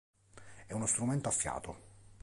È 0.65 0.73
uno 0.73 0.87
strumento 0.87 1.29
a 1.29 1.31
fiato 1.31 1.77